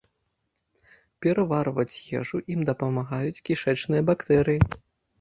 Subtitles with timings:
[1.25, 4.61] Пераварваць ежу ім дапамагаюць кішэчныя бактэрыі.